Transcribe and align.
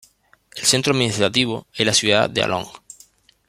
El 0.55 0.63
centro 0.63 0.93
administrativo 0.95 1.67
es 1.75 1.85
la 1.85 1.93
ciudad 1.93 2.27
de 2.27 2.41
Along. 2.41 2.65